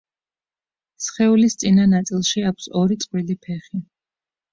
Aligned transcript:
სხეულის 1.07 1.55
წინა 1.63 1.85
ნაწილში 1.91 2.43
აქვს 2.53 2.71
ორი 2.81 2.97
წყვილი 3.05 3.37
ფეხი. 3.45 3.83